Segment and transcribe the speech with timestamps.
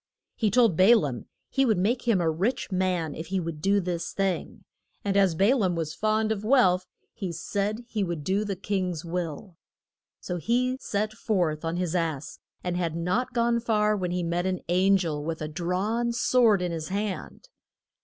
[0.35, 3.79] He told Ba laam he would make him a rich man if he would do
[3.79, 4.63] this thing,
[5.05, 9.05] and as Ba laam was fond of wealth he said he would do the king's
[9.05, 9.57] will.
[10.19, 14.47] So he set forth on his ass, and had not gone far when he met
[14.47, 17.49] an an gel with a drawn sword in his hand.